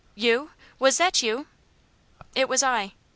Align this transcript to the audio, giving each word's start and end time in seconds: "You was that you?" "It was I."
"You 0.15 0.49
was 0.79 0.97
that 0.97 1.21
you?" 1.21 1.45
"It 2.33 2.49
was 2.49 2.63
I." 2.63 2.93